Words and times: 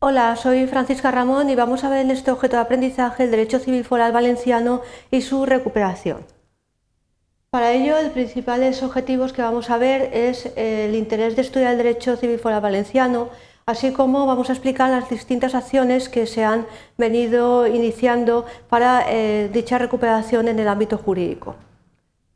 Hola, 0.00 0.36
soy 0.36 0.66
Francisca 0.66 1.10
Ramón 1.10 1.48
y 1.48 1.54
vamos 1.54 1.82
a 1.82 1.88
ver 1.88 2.00
en 2.00 2.10
este 2.10 2.30
objeto 2.30 2.56
de 2.56 2.62
aprendizaje 2.62 3.24
el 3.24 3.30
derecho 3.30 3.58
civil 3.58 3.84
foral 3.84 4.12
valenciano 4.12 4.82
y 5.10 5.22
su 5.22 5.46
recuperación. 5.46 6.26
Para 7.50 7.72
ello, 7.72 7.96
el 7.96 8.10
principales 8.10 8.82
objetivos 8.82 9.32
que 9.32 9.40
vamos 9.40 9.70
a 9.70 9.78
ver 9.78 10.10
es 10.12 10.52
el 10.56 10.94
interés 10.94 11.36
de 11.36 11.42
estudiar 11.42 11.72
el 11.72 11.78
derecho 11.78 12.16
civil 12.16 12.38
foral 12.38 12.60
valenciano, 12.60 13.30
así 13.64 13.92
como 13.92 14.26
vamos 14.26 14.50
a 14.50 14.52
explicar 14.52 14.90
las 14.90 15.08
distintas 15.08 15.54
acciones 15.54 16.10
que 16.10 16.26
se 16.26 16.44
han 16.44 16.66
venido 16.98 17.66
iniciando 17.66 18.44
para 18.68 19.06
eh, 19.08 19.48
dicha 19.52 19.78
recuperación 19.78 20.48
en 20.48 20.58
el 20.58 20.68
ámbito 20.68 20.98
jurídico. 20.98 21.56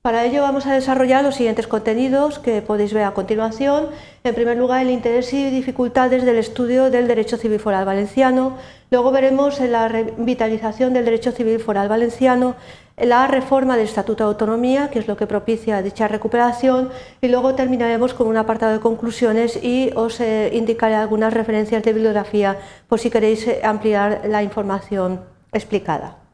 Para 0.00 0.24
ello 0.24 0.42
vamos 0.42 0.64
a 0.66 0.74
desarrollar 0.74 1.24
los 1.24 1.34
siguientes 1.34 1.66
contenidos 1.66 2.38
que 2.38 2.62
podéis 2.62 2.94
ver 2.94 3.02
a 3.02 3.14
continuación. 3.14 3.88
En 4.22 4.34
primer 4.34 4.56
lugar, 4.56 4.80
el 4.82 4.90
interés 4.90 5.32
y 5.34 5.50
dificultades 5.50 6.24
del 6.24 6.38
estudio 6.38 6.88
del 6.88 7.08
derecho 7.08 7.36
civil 7.36 7.58
foral 7.58 7.84
valenciano. 7.84 8.56
Luego 8.92 9.11
veremos 9.11 9.58
la 9.58 9.89
revitalización 9.89 10.92
del 10.94 11.04
derecho 11.04 11.32
civil 11.32 11.58
foral 11.58 11.89
valenciano, 11.89 12.54
la 12.96 13.26
reforma 13.26 13.76
del 13.76 13.86
Estatuto 13.86 14.22
de 14.22 14.29
Autonomía, 14.29 14.89
que 14.89 15.00
es 15.00 15.08
lo 15.08 15.16
que 15.16 15.26
propicia 15.26 15.82
dicha 15.82 16.06
recuperación, 16.06 16.90
y 17.20 17.26
luego 17.26 17.56
terminaremos 17.56 18.14
con 18.14 18.28
un 18.28 18.36
apartado 18.36 18.72
de 18.72 18.80
conclusiones 18.80 19.58
y 19.62 19.90
os 19.96 20.20
eh, 20.20 20.50
indicaré 20.54 20.94
algunas 20.94 21.34
referencias 21.34 21.82
de 21.82 21.92
bibliografía 21.92 22.56
por 22.89 23.00
si 23.00 23.11
queréis 23.11 23.46
eh, 23.48 23.61
ampliar 23.64 24.22
la 24.26 24.44
información 24.44 25.20
explicada. 25.53 26.28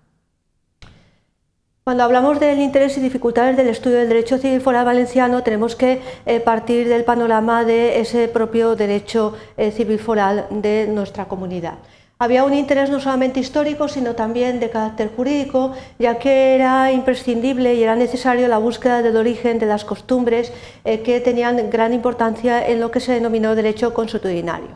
Cuando 1.84 2.02
hablamos 2.04 2.40
del 2.40 2.60
interés 2.60 2.96
y 2.96 3.02
dificultades 3.02 3.58
del 3.58 3.68
estudio 3.68 3.98
del 3.98 4.08
derecho 4.08 4.38
civil 4.38 4.62
foral 4.62 4.86
valenciano, 4.86 5.42
tenemos 5.42 5.76
que 5.76 6.00
eh, 6.24 6.40
partir 6.40 6.88
del 6.88 7.04
panorama 7.04 7.62
de 7.62 8.00
ese 8.00 8.26
propio 8.28 8.74
derecho 8.74 9.34
eh, 9.58 9.70
civil 9.70 9.98
foral 9.98 10.46
de 10.48 10.86
nuestra 10.88 11.26
comunidad. 11.26 11.74
Había 12.18 12.44
un 12.44 12.54
interés 12.54 12.88
no 12.88 13.00
solamente 13.00 13.38
histórico, 13.38 13.86
sino 13.88 14.14
también 14.14 14.60
de 14.60 14.70
carácter 14.70 15.10
jurídico, 15.14 15.72
ya 15.98 16.18
que 16.18 16.54
era 16.54 16.90
imprescindible 16.90 17.74
y 17.74 17.82
era 17.82 17.96
necesario 17.96 18.48
la 18.48 18.56
búsqueda 18.56 19.02
del 19.02 19.18
origen 19.18 19.58
de 19.58 19.66
las 19.66 19.84
costumbres 19.84 20.54
eh, 20.86 21.02
que 21.02 21.20
tenían 21.20 21.68
gran 21.68 21.92
importancia 21.92 22.66
en 22.66 22.80
lo 22.80 22.90
que 22.90 23.00
se 23.00 23.12
denominó 23.12 23.54
derecho 23.54 23.92
consuetudinario. 23.92 24.70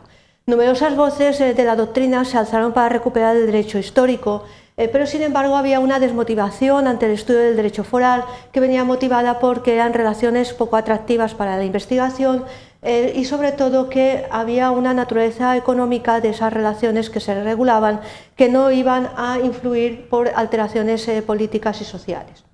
Numerosas 0.45 0.95
voces 0.95 1.39
de 1.39 1.63
la 1.63 1.75
doctrina 1.75 2.23
se 2.25 2.37
alzaron 2.37 2.71
para 2.71 2.89
recuperar 2.89 3.35
el 3.35 3.47
derecho 3.47 3.77
histórico, 3.77 4.45
eh, 4.79 4.87
pero 4.87 5.05
sin 5.05 5.23
embargo 5.23 5.57
había 5.57 5.81
una 5.81 5.99
desmotivación 5.99 6.87
ante 6.87 7.05
el 7.05 7.11
estudio 7.11 7.41
del 7.41 7.57
derecho 7.57 7.83
foral 7.83 8.23
que 8.53 8.61
venía 8.61 8.85
motivada 8.85 9.37
porque 9.39 9.73
eran 9.73 9.91
relaciones 9.91 10.53
poco 10.53 10.77
atractivas 10.77 11.35
para 11.35 11.57
la 11.57 11.65
investigación 11.65 12.45
eh, 12.81 13.11
y 13.13 13.25
sobre 13.25 13.51
todo 13.51 13.89
que 13.89 14.25
había 14.31 14.71
una 14.71 14.93
naturaleza 14.93 15.57
económica 15.57 16.21
de 16.21 16.29
esas 16.29 16.53
relaciones 16.53 17.09
que 17.09 17.19
se 17.19 17.43
regulaban 17.43 17.99
que 18.37 18.47
no 18.47 18.71
iban 18.71 19.09
a 19.17 19.39
influir 19.43 20.07
por 20.07 20.29
alteraciones 20.33 21.05
eh, 21.09 21.21
políticas 21.23 21.81
y 21.81 21.83
sociales. 21.83 22.45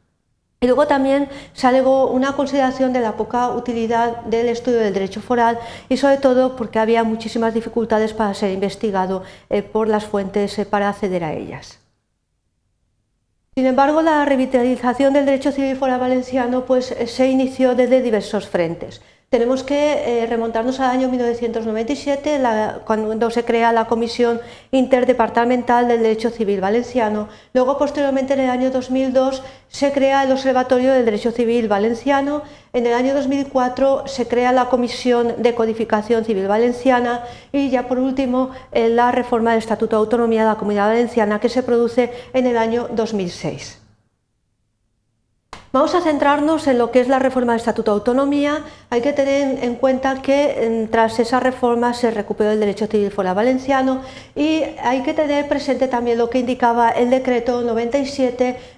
Y 0.61 0.65
luego 0.65 0.87
también 0.87 1.29
se 1.53 1.67
alegó 1.67 2.07
una 2.07 2.31
consideración 2.31 2.91
de 2.91 3.01
la 3.01 3.17
poca 3.17 3.49
utilidad 3.49 4.23
del 4.23 4.49
estudio 4.49 4.79
del 4.79 4.95
derecho 4.95 5.21
foral 5.21 5.59
y 5.89 5.97
sobre 5.97 6.17
todo 6.17 6.55
porque 6.55 6.79
había 6.79 7.03
muchísimas 7.03 7.53
dificultades 7.53 8.13
para 8.13 8.33
ser 8.33 8.51
investigado 8.51 9.21
por 9.71 9.87
las 9.87 10.05
fuentes 10.05 10.59
para 10.71 10.89
acceder 10.89 11.23
a 11.23 11.33
ellas. 11.33 11.84
Sin 13.57 13.67
embargo, 13.67 14.01
la 14.01 14.25
revitalización 14.25 15.13
del 15.13 15.25
derecho 15.25 15.53
civil 15.53 15.77
foral 15.77 16.01
valenciano 16.01 16.65
pues, 16.65 16.93
se 17.05 17.27
inició 17.29 17.73
desde 17.73 18.01
diversos 18.01 18.49
frentes. 18.49 19.01
Tenemos 19.29 19.63
que 19.63 20.21
eh, 20.21 20.27
remontarnos 20.27 20.79
al 20.79 20.91
año 20.91 21.09
1997, 21.09 22.39
cuando 22.85 23.31
se 23.31 23.43
crea 23.43 23.73
la 23.73 23.85
Comisión 23.87 24.39
Interdepartamental 24.71 25.87
del 25.87 26.03
Derecho 26.03 26.29
Civil 26.29 26.61
Valenciano. 26.61 27.27
Luego, 27.53 27.77
posteriormente, 27.77 28.35
en 28.35 28.41
el 28.41 28.49
año 28.51 28.69
2002, 28.69 29.43
se 29.67 29.91
crea 29.91 30.23
el 30.23 30.31
Observatorio 30.31 30.93
del 30.93 31.05
Derecho 31.05 31.31
Civil 31.31 31.67
Valenciano. 31.67 32.43
En 32.71 32.85
el 32.85 32.93
año 32.93 33.15
2004 33.15 34.07
se 34.07 34.27
crea 34.27 34.51
la 34.51 34.69
Comisión 34.69 35.33
de 35.39 35.55
Codificación 35.55 36.23
Civil 36.23 36.47
Valenciana 36.47 37.23
y 37.51 37.69
ya 37.69 37.87
por 37.87 37.97
último 37.97 38.51
la 38.73 39.11
reforma 39.11 39.51
del 39.51 39.59
Estatuto 39.59 39.95
de 39.95 40.01
Autonomía 40.01 40.43
de 40.43 40.49
la 40.49 40.55
Comunidad 40.55 40.89
Valenciana 40.89 41.39
que 41.39 41.49
se 41.49 41.63
produce 41.63 42.11
en 42.33 42.45
el 42.45 42.57
año 42.57 42.87
2006. 42.91 43.84
Vamos 45.75 45.93
a 45.93 45.99
centrarnos 45.99 46.67
en 46.67 46.77
lo 46.77 46.89
que 46.89 47.01
es 47.01 47.09
la 47.09 47.19
reforma 47.19 47.51
del 47.51 47.59
Estatuto 47.59 47.91
de 47.91 47.95
Autonomía. 47.95 48.63
Hay 48.89 49.01
que 49.01 49.11
tener 49.11 49.61
en 49.61 49.75
cuenta 49.75 50.21
que 50.21 50.87
tras 50.89 51.19
esa 51.19 51.41
reforma 51.41 51.93
se 51.93 52.11
recuperó 52.11 52.51
el 52.51 52.61
derecho 52.61 52.87
civil 52.87 53.11
fuera 53.11 53.33
valenciano 53.33 54.01
y 54.37 54.63
hay 54.81 55.03
que 55.03 55.13
tener 55.13 55.49
presente 55.49 55.89
también 55.89 56.17
lo 56.17 56.29
que 56.29 56.39
indicaba 56.39 56.91
el 56.91 57.09
decreto 57.09 57.61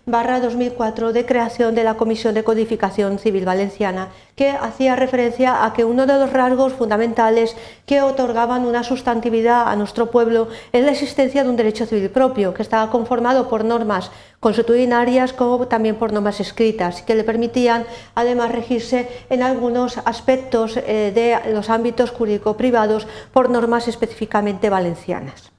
97-2004 0.08 1.12
de 1.12 1.26
creación 1.26 1.76
de 1.76 1.84
la 1.84 1.98
Comisión 1.98 2.34
de 2.34 2.44
Codificación 2.44 3.20
Civil 3.20 3.44
Valenciana, 3.44 4.08
que 4.36 4.52
hacía 4.52 4.96
referencia 4.96 5.66
a 5.66 5.74
que 5.74 5.84
uno 5.84 6.06
de 6.06 6.14
los 6.14 6.32
rasgos 6.32 6.74
fundamentales 6.74 7.56
que 7.86 8.02
otorgaban 8.02 8.66
una 8.66 8.84
sustantividad 8.84 9.68
a 9.68 9.76
nuestro 9.76 10.10
pueblo 10.10 10.48
es 10.72 10.86
la 10.86 10.92
existencia 10.92 11.44
de 11.44 11.50
un 11.50 11.58
derecho 11.58 11.86
civil 11.86 12.10
propio, 12.10 12.54
que 12.54 12.62
estaba 12.62 12.90
conformado 12.90 13.50
por 13.50 13.66
normas 13.66 14.10
consuetudinarias 14.40 15.34
como 15.34 15.68
también 15.68 15.96
por 15.96 16.14
normas 16.14 16.40
escritas 16.40 17.02
que 17.02 17.16
le 17.16 17.24
permitían 17.24 17.86
además 18.16 18.52
regirse 18.52 19.10
en 19.30 19.44
algunos 19.44 19.98
aspectos 20.00 20.78
eh, 20.78 21.12
de 21.14 21.54
los 21.54 21.70
ámbitos 21.70 22.12
jurídico-privados 22.12 23.08
por 23.34 23.50
normas 23.50 23.88
específicamente 23.88 24.70
valencianas. 24.70 25.57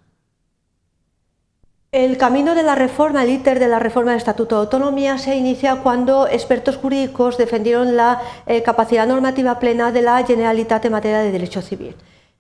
El 1.91 2.19
camino 2.19 2.55
de 2.55 2.63
la 2.63 2.75
reforma, 2.75 3.25
el 3.25 3.31
íter 3.31 3.59
de 3.59 3.67
la 3.67 3.79
reforma 3.79 4.11
del 4.11 4.19
Estatuto 4.19 4.57
de 4.57 4.61
Autonomía, 4.61 5.17
se 5.17 5.37
inicia 5.37 5.77
cuando 5.77 6.29
expertos 6.29 6.77
jurídicos 6.77 7.39
defendieron 7.39 7.97
la 7.97 8.21
eh, 8.47 8.63
capacidad 8.63 9.07
normativa 9.07 9.59
plena 9.59 9.91
de 9.91 10.03
la 10.03 10.23
Generalitat 10.27 10.85
en 10.85 10.93
materia 10.93 11.21
de 11.21 11.33
derecho 11.33 11.63
civil 11.63 11.97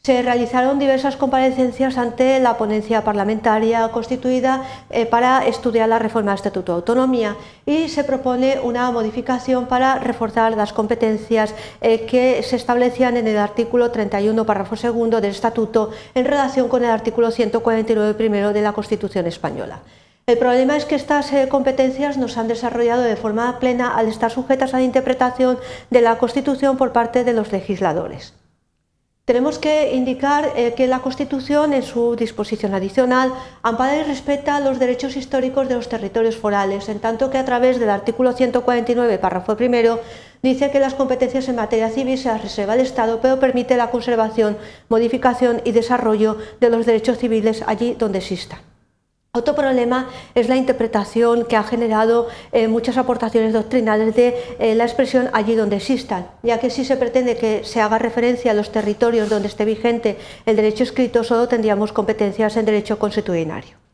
se 0.09 0.23
realizaron 0.23 0.79
diversas 0.79 1.17
comparecencias 1.17 1.99
ante 1.99 2.41
la 2.41 2.57
ponencia 2.57 3.05
parlamentaria 3.05 3.89
constituida 3.89 4.63
eh, 4.89 5.05
para 5.05 5.47
estudiar 5.47 5.87
la 5.89 5.99
reforma 5.99 6.31
del 6.31 6.37
Estatuto 6.37 6.73
de 6.73 6.77
Autonomía 6.77 7.37
y 7.67 7.91
se 7.91 8.05
propone 8.05 8.59
una 8.63 8.91
modificación 8.91 9.67
para 9.67 9.99
reforzar 9.99 10.57
las 10.57 10.73
competencias 10.73 11.55
eh, 11.83 12.07
que 12.07 12.43
se 12.43 12.57
establecían 12.57 13.19
en 13.19 13.29
el 13.29 13.37
artículo 13.37 13.91
31, 13.91 14.47
párrafo 14.47 14.77
segundo 14.77 15.21
del 15.21 15.33
Estatuto 15.33 15.91
en 16.15 16.25
relación 16.25 16.69
con 16.69 16.85
el 16.85 16.91
artículo 16.91 17.31
149 17.31 18.15
primero 18.15 18.55
de 18.55 18.63
la 18.63 18.73
Constitución 18.73 19.27
española. 19.27 19.83
El 20.27 20.39
problema 20.39 20.77
es 20.77 20.87
que 20.87 20.95
estas 20.95 21.31
eh, 21.35 21.49
competencias 21.51 22.17
no 22.17 22.29
se 22.29 22.41
han 22.41 22.49
desarrollado 22.49 23.03
de 23.03 23.17
forma 23.17 23.59
plena 23.59 23.95
al 23.95 24.09
estar 24.09 24.31
sujetas 24.31 24.73
a 24.73 24.79
la 24.79 24.85
interpretación 24.85 25.59
de 25.91 26.01
la 26.01 26.17
Constitución 26.17 26.79
por 26.79 26.93
parte 26.93 27.25
de 27.25 27.35
los 27.35 27.53
legisladores. 27.53 28.33
Tenemos 29.29 29.59
que 29.59 29.95
indicar 29.95 30.53
eh, 30.57 30.73
que 30.75 30.87
la 30.87 31.01
Constitución, 31.01 31.75
en 31.75 31.83
su 31.83 32.17
disposición 32.17 32.73
adicional, 32.73 33.31
ampara 33.63 33.99
y 33.99 34.03
respeta 34.03 34.59
los 34.59 34.79
derechos 34.79 35.17
históricos 35.17 35.69
de 35.69 35.75
los 35.75 35.91
territorios 35.91 36.39
forales, 36.39 36.89
en 36.89 36.99
tanto 36.99 37.29
que 37.29 37.37
a 37.37 37.45
través 37.45 37.79
del 37.79 37.91
artículo 37.91 38.33
149, 38.33 39.19
párrafo 39.19 39.55
primero, 39.55 40.01
dice 40.43 40.71
que 40.71 40.81
las 40.81 40.95
competencias 40.95 41.47
en 41.51 41.57
materia 41.57 41.91
civil 41.91 42.17
se 42.17 42.29
las 42.29 42.43
reserva 42.43 42.73
el 42.73 42.81
Estado, 42.81 43.21
pero 43.21 43.39
permite 43.39 43.77
la 43.77 43.91
conservación, 43.91 44.57
modificación 44.89 45.61
y 45.63 45.73
desarrollo 45.73 46.39
de 46.59 46.71
los 46.71 46.87
derechos 46.87 47.19
civiles 47.19 47.63
allí 47.67 47.97
donde 47.99 48.21
existan. 48.21 48.78
Otro 49.39 49.55
problema 49.55 50.09
es 50.35 50.49
la 50.49 50.57
interpretación 50.57 51.45
que 51.45 51.55
ha 51.55 51.63
generado 51.63 52.27
eh, 52.51 52.67
muchas 52.67 52.97
aportaciones 52.97 53.53
doctrinales 53.53 54.17
de 54.17 54.35
eh, 54.59 54.75
la 54.75 54.83
expresión 54.83 55.31
allí 55.33 55.55
donde 55.55 55.77
existan, 55.77 56.27
ya 56.43 56.59
que 56.59 56.71
si 56.71 56.85
se 56.85 56.97
pretende 56.97 57.37
que 57.37 57.63
se 57.63 57.81
haga 57.81 57.99
referencia 57.99 58.51
a 58.51 58.55
los 58.55 58.73
territorios 58.73 59.29
donde 59.29 59.47
esté 59.47 59.65
vigente 59.65 60.17
el 60.45 60.57
derecho 60.57 60.83
escrito, 60.83 61.23
solo 61.23 61.47
tendríamos 61.47 61.93
competencias 61.93 62.57
en 62.57 62.65
derecho 62.65 62.99
consuetudinario. 62.99 63.88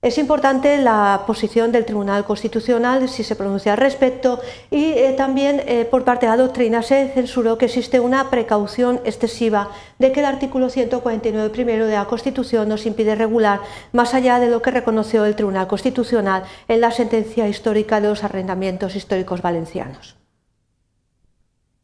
Es 0.00 0.16
importante 0.16 0.78
la 0.78 1.24
posición 1.26 1.72
del 1.72 1.84
Tribunal 1.84 2.24
Constitucional 2.24 3.08
si 3.08 3.24
se 3.24 3.34
pronuncia 3.34 3.72
al 3.72 3.78
respecto 3.78 4.40
y 4.70 4.92
eh, 4.92 5.12
también 5.16 5.60
eh, 5.66 5.88
por 5.90 6.04
parte 6.04 6.26
de 6.26 6.30
la 6.30 6.36
doctrina 6.36 6.84
se 6.84 7.08
censuró 7.08 7.58
que 7.58 7.64
existe 7.64 7.98
una 7.98 8.30
precaución 8.30 9.00
excesiva 9.04 9.72
de 9.98 10.12
que 10.12 10.20
el 10.20 10.26
artículo 10.26 10.68
149 10.70 11.50
primero 11.50 11.88
de 11.88 11.94
la 11.94 12.04
Constitución 12.04 12.68
nos 12.68 12.86
impide 12.86 13.16
regular 13.16 13.58
más 13.92 14.14
allá 14.14 14.38
de 14.38 14.48
lo 14.48 14.62
que 14.62 14.70
reconoció 14.70 15.24
el 15.24 15.34
Tribunal 15.34 15.66
Constitucional 15.66 16.44
en 16.68 16.80
la 16.80 16.92
sentencia 16.92 17.48
histórica 17.48 18.00
de 18.00 18.06
los 18.06 18.22
arrendamientos 18.22 18.94
históricos 18.94 19.42
valencianos. 19.42 20.17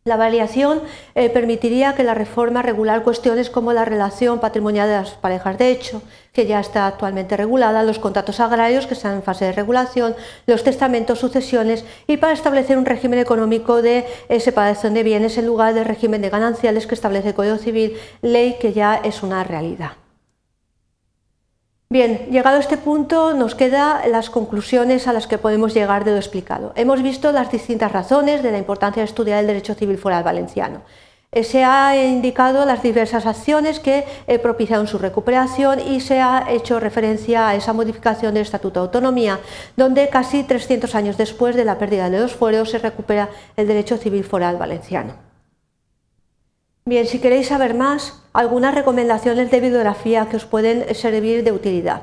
La 0.07 0.19
variación 0.19 0.83
eh, 1.15 1.31
permitiría 1.31 1.95
que 1.95 2.05
la 2.05 2.13
reforma 2.13 2.61
regular 2.61 3.03
cuestiones 3.03 3.49
como 3.49 3.73
la 3.73 3.87
relación 3.87 4.39
patrimonial 4.39 4.87
de 4.87 4.97
las 4.97 5.13
parejas 5.13 5.57
de 5.57 5.71
hecho, 5.71 6.03
que 6.35 6.45
ya 6.45 6.61
está 6.61 6.87
actualmente 6.87 7.39
regulada, 7.39 7.83
los 7.83 7.99
contratos 7.99 8.39
agrarios 8.39 8.87
que 8.87 8.93
están 8.93 9.15
en 9.15 9.23
fase 9.23 9.47
de 9.47 9.53
regulación, 9.53 10.15
los 10.47 10.63
testamentos, 10.63 11.21
sucesiones 11.21 11.87
y 12.07 12.19
para 12.19 12.35
establecer 12.35 12.77
un 12.77 12.85
régimen 12.85 13.19
económico 13.19 13.81
de 13.81 14.05
eh, 14.29 14.41
separación 14.41 14.93
de 14.93 15.05
bienes 15.05 15.39
en 15.39 15.47
lugar 15.47 15.73
del 15.73 15.87
régimen 15.87 16.21
de 16.21 16.29
gananciales 16.29 16.87
que 16.87 16.95
establece 16.95 17.29
el 17.29 17.35
Código 17.35 17.57
Civil, 17.57 17.97
ley 18.21 18.59
que 18.61 18.75
ya 18.75 18.97
es 18.97 19.23
una 19.23 19.43
realidad. 19.43 20.04
Bien, 21.95 22.27
llegado 22.29 22.57
a 22.57 22.59
este 22.59 22.77
punto 22.77 23.35
nos 23.35 23.55
quedan 23.55 24.11
las 24.11 24.29
conclusiones 24.29 25.07
a 25.07 25.13
las 25.13 25.29
que 25.29 25.39
podemos 25.39 25.75
llegar 25.75 26.05
de 26.05 26.11
lo 26.11 26.17
explicado. 26.17 26.73
Hemos 26.75 27.05
visto 27.05 27.31
las 27.31 27.53
distintas 27.53 27.93
razones 27.93 28.43
de 28.43 28.51
la 28.51 28.59
importancia 28.59 29.01
de 29.01 29.05
estudiar 29.05 29.39
el 29.39 29.47
derecho 29.47 29.75
civil 29.75 29.97
foral 29.97 30.25
valenciano. 30.25 30.83
Eh, 31.31 31.45
se 31.45 31.63
ha 31.63 31.95
indicado 32.05 32.67
las 32.67 32.83
diversas 32.83 33.27
acciones 33.27 33.79
que 33.79 34.05
eh, 34.27 34.41
propiciaron 34.41 34.89
su 34.89 34.99
recuperación 34.99 35.79
y 35.79 36.01
se 36.01 36.21
ha 36.21 36.47
hecho 36.51 36.81
referencia 36.81 37.47
a 37.47 37.55
esa 37.55 37.73
modificación 37.73 38.35
del 38.35 38.43
Estatuto 38.43 38.81
de 38.81 38.87
Autonomía, 38.87 39.39
donde 39.77 40.09
casi 40.09 40.43
300 40.43 40.97
años 40.97 41.17
después 41.17 41.55
de 41.55 41.65
la 41.65 41.79
pérdida 41.79 42.11
de 42.11 42.19
los 42.19 42.35
fueros 42.35 42.71
se 42.71 42.79
recupera 42.79 43.29
el 43.57 43.69
derecho 43.69 43.99
civil 43.99 44.25
foral 44.25 44.57
valenciano. 44.57 45.34
Bien, 46.95 47.09
si 47.09 47.19
queréis 47.19 47.49
saber 47.49 47.75
más, 47.75 48.23
algunas 48.33 48.73
recomendaciones 48.73 49.51
de 49.51 49.59
bibliografía 49.59 50.29
que 50.29 50.37
os 50.37 50.45
pueden 50.45 50.95
servir 50.95 51.43
de 51.43 51.51
utilidad. 51.51 52.03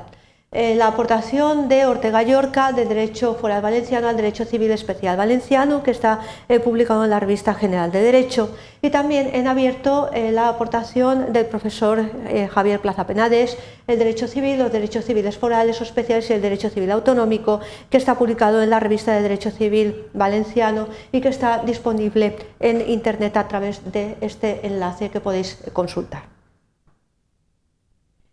Eh, 0.54 0.74
la 0.74 0.88
aportación 0.88 1.70
de 1.70 1.86
Ortega 1.86 2.22
Yorca 2.22 2.72
de 2.72 2.84
Derecho 2.84 3.34
Foral 3.36 3.62
Valenciano 3.62 4.06
al 4.06 4.16
Derecho 4.18 4.44
Civil 4.44 4.70
Especial 4.70 5.16
Valenciano, 5.16 5.82
que 5.82 5.90
está 5.90 6.20
eh, 6.50 6.60
publicado 6.60 7.04
en 7.04 7.08
la 7.08 7.18
Revista 7.18 7.54
General 7.54 7.90
de 7.90 8.02
Derecho, 8.02 8.50
y 8.82 8.90
también 8.90 9.30
en 9.32 9.48
abierto 9.48 10.10
eh, 10.12 10.30
la 10.30 10.50
aportación 10.50 11.32
del 11.32 11.46
profesor 11.46 12.04
Javier 12.50 12.80
Plaza 12.80 13.06
Penades, 13.06 13.56
el 13.86 13.98
Derecho 13.98 14.28
Civil, 14.28 14.58
los 14.58 14.70
Derechos 14.70 15.06
Civiles 15.06 15.38
Forales 15.38 15.80
o 15.80 15.84
Especiales 15.84 16.28
y 16.28 16.34
el 16.34 16.42
Derecho 16.42 16.68
Civil 16.68 16.90
Autonómico, 16.90 17.60
que 17.88 17.96
está 17.96 18.18
publicado 18.18 18.62
en 18.62 18.68
la 18.68 18.78
Revista 18.78 19.14
de 19.14 19.22
Derecho 19.22 19.50
Civil 19.50 20.04
Valenciano 20.12 20.88
y 21.12 21.22
que 21.22 21.28
está 21.28 21.62
disponible 21.64 22.36
en 22.60 22.90
Internet 22.90 23.38
a 23.38 23.48
través 23.48 23.90
de 23.90 24.16
este 24.20 24.66
enlace 24.66 25.08
que 25.08 25.20
podéis 25.20 25.56
consultar 25.72 26.31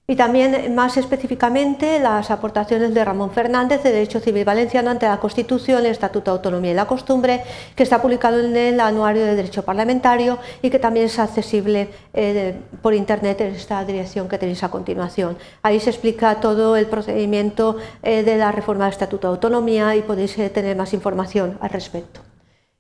y 0.09 0.15
también 0.15 0.73
más 0.73 0.97
específicamente 0.97 1.99
las 1.99 2.31
aportaciones 2.31 2.95
de 2.95 3.05
Ramón 3.05 3.29
Fernández 3.29 3.83
de 3.83 3.91
Derecho 3.91 4.19
Civil 4.19 4.43
Valenciano 4.43 4.89
ante 4.89 5.05
la 5.05 5.19
Constitución, 5.19 5.85
el 5.85 5.91
Estatuto 5.91 6.31
de 6.31 6.37
Autonomía 6.37 6.71
y 6.71 6.73
la 6.73 6.87
Costumbre, 6.87 7.43
que 7.75 7.83
está 7.83 8.01
publicado 8.01 8.39
en 8.39 8.57
el 8.57 8.79
Anuario 8.79 9.23
de 9.23 9.35
Derecho 9.35 9.63
Parlamentario 9.63 10.39
y 10.63 10.71
que 10.71 10.79
también 10.79 11.05
es 11.05 11.19
accesible 11.19 11.89
eh, 12.15 12.55
por 12.81 12.95
Internet 12.95 13.39
en 13.41 13.53
esta 13.53 13.85
dirección 13.85 14.27
que 14.27 14.39
tenéis 14.39 14.63
a 14.63 14.71
continuación. 14.71 15.37
Ahí 15.61 15.79
se 15.79 15.91
explica 15.91 16.39
todo 16.39 16.75
el 16.75 16.87
procedimiento 16.87 17.77
eh, 18.01 18.23
de 18.23 18.35
la 18.37 18.51
reforma 18.51 18.85
del 18.85 18.93
Estatuto 18.93 19.27
de 19.27 19.35
Autonomía 19.35 19.95
y 19.95 20.01
podéis 20.01 20.35
eh, 20.39 20.49
tener 20.49 20.75
más 20.75 20.91
información 20.95 21.59
al 21.61 21.69
respecto. 21.69 22.21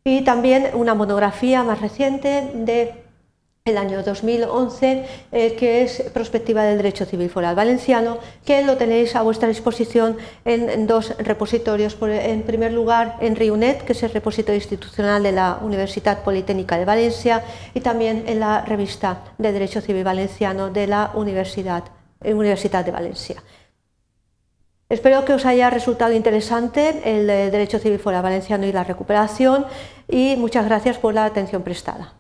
Y 0.03 0.23
también 0.23 0.71
una 0.73 0.95
monografía 0.95 1.61
más 1.63 1.79
reciente 1.79 2.49
de 2.55 3.08
el 3.69 3.77
año 3.77 4.03
2011, 4.03 5.05
eh, 5.31 5.55
que 5.55 5.83
es 5.83 6.01
Prospectiva 6.13 6.63
del 6.63 6.77
Derecho 6.77 7.05
Civil 7.05 7.29
Foral 7.29 7.55
Valenciano, 7.55 8.17
que 8.45 8.63
lo 8.63 8.77
tenéis 8.77 9.15
a 9.15 9.21
vuestra 9.21 9.47
disposición 9.47 10.17
en, 10.45 10.87
dos 10.87 11.15
repositorios. 11.17 11.97
en 12.01 12.41
primer 12.43 12.73
lugar, 12.73 13.17
en 13.21 13.35
RIUNET, 13.35 13.83
que 13.83 13.93
es 13.93 14.03
el 14.03 14.11
repositorio 14.11 14.55
institucional 14.57 15.23
de 15.23 15.31
la 15.31 15.59
Universidad 15.61 16.23
Politécnica 16.23 16.77
de 16.77 16.85
Valencia, 16.85 17.43
y 17.73 17.79
también 17.79 18.23
en 18.27 18.39
la 18.39 18.61
revista 18.61 19.23
de 19.37 19.51
Derecho 19.51 19.81
Civil 19.81 20.03
Valenciano 20.03 20.69
de 20.69 20.87
la 20.87 21.11
Universidad, 21.13 21.83
eh, 22.23 22.33
Universidad 22.33 22.83
de 22.83 22.91
Valencia. 22.91 23.43
Espero 24.89 25.23
que 25.23 25.33
os 25.33 25.45
haya 25.45 25.69
resultado 25.69 26.13
interesante 26.13 27.01
el 27.05 27.29
eh, 27.29 27.51
Derecho 27.51 27.77
Civil 27.77 27.99
Foral 27.99 28.23
Valenciano 28.23 28.65
y 28.65 28.71
la 28.71 28.83
recuperación 28.83 29.67
y 30.07 30.35
muchas 30.35 30.65
gracias 30.65 30.97
por 30.97 31.13
la 31.13 31.25
atención 31.25 31.61
prestada. 31.61 32.18